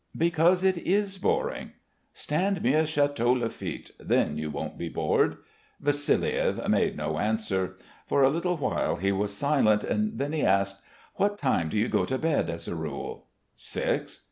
"Because 0.17 0.63
it 0.63 0.79
is 0.79 1.19
boring." 1.19 1.73
"Stand 2.11 2.63
me 2.63 2.73
a 2.73 2.85
Château 2.85 3.39
Lafitte, 3.39 3.91
then 3.99 4.35
you 4.35 4.49
won't 4.49 4.75
be 4.75 4.89
bored." 4.89 5.37
Vassiliev 5.79 6.67
made 6.67 6.97
no 6.97 7.19
answer. 7.19 7.75
For 8.07 8.23
a 8.23 8.29
little 8.31 8.57
while 8.57 8.95
he 8.95 9.11
was 9.11 9.31
silent, 9.31 9.85
then 9.87 10.33
he 10.33 10.41
asked: 10.41 10.81
"What 11.17 11.37
time 11.37 11.69
do 11.69 11.77
you 11.77 11.87
go 11.87 12.05
to 12.05 12.17
bed 12.17 12.49
as 12.49 12.67
a 12.67 12.73
rule?" 12.73 13.27
"Six." 13.55 14.19